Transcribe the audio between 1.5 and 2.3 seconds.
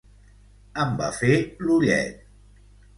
l'ullet.